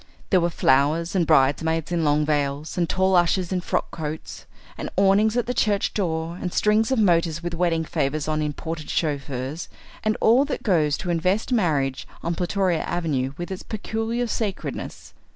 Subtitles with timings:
[0.31, 4.89] There were flowers, and bridesmaids in long veils, and tall ushers in frock coats, and
[4.97, 9.69] awnings at the church door, and strings of motors with wedding favours on imported chauffeurs,
[10.03, 15.13] and all that goes to invest marriage on Plutoria Avenue with its peculiar sacredness.